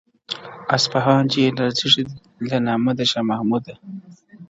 اصفهان 0.75 1.23
چي 1.31 1.37
یې 1.43 1.55
لړزیږي 1.57 2.03
له 2.49 2.57
نامه 2.67 2.91
د 2.95 3.01
شاه 3.11 3.25
محموده- 3.29 3.73